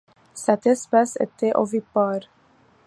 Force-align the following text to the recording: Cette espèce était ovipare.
Cette 0.33 0.65
espèce 0.65 1.15
était 1.21 1.51
ovipare. 1.53 2.27